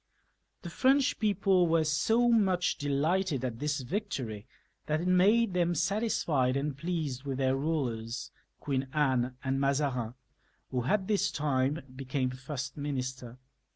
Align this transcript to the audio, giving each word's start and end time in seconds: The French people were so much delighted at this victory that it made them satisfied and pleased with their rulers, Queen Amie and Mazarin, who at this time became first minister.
The 0.63 0.71
French 0.71 1.19
people 1.19 1.67
were 1.67 1.83
so 1.83 2.27
much 2.29 2.79
delighted 2.79 3.45
at 3.45 3.59
this 3.59 3.81
victory 3.81 4.47
that 4.87 4.99
it 5.01 5.07
made 5.07 5.53
them 5.53 5.75
satisfied 5.75 6.57
and 6.57 6.75
pleased 6.75 7.23
with 7.23 7.37
their 7.37 7.55
rulers, 7.55 8.31
Queen 8.59 8.87
Amie 8.95 9.29
and 9.43 9.61
Mazarin, 9.61 10.15
who 10.71 10.85
at 10.85 11.05
this 11.05 11.29
time 11.29 11.83
became 11.95 12.31
first 12.31 12.77
minister. 12.77 13.37